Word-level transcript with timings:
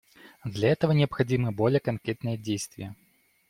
Для 0.45 0.71
этого 0.71 0.93
необходимы 0.93 1.51
более 1.51 1.79
конкретные 1.79 2.35
действия. 2.35 2.95